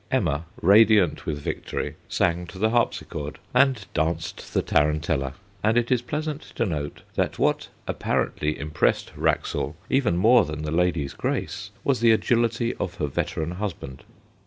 [0.09, 6.01] Emma, radiant with victory, sang to the harpsichord and danced the tarantella, and it is
[6.01, 11.99] pleasant to note that what apparently impressed Wraxall, even more than the lady's grace, was
[11.99, 14.03] the agility of her veteran husband.